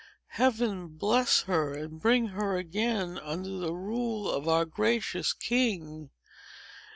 Heaven 0.29 0.87
bless 0.87 1.43
her, 1.43 1.75
and 1.77 2.01
bring 2.01 2.29
her 2.29 2.57
again 2.57 3.19
under 3.19 3.51
the 3.59 3.75
rule 3.75 4.31
of 4.31 4.47
our 4.47 4.65
gracious 4.65 5.31
king! 5.31 6.09